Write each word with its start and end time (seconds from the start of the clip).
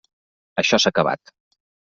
Això 0.63 0.79
s'ha 0.85 0.93
acabat. 0.95 1.35